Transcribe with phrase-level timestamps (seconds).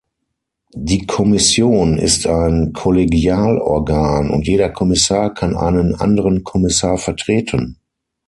[0.73, 7.77] Die Kommission ist ein Kollegialorgan, und jeder Kommissar kann einen anderen Kommissar vertreten.